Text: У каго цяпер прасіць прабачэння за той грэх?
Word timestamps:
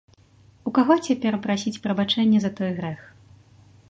У 0.71 0.71
каго 0.77 0.93
цяпер 1.07 1.33
прасіць 1.43 1.81
прабачэння 1.85 2.39
за 2.45 2.51
той 2.61 2.71
грэх? 2.79 3.01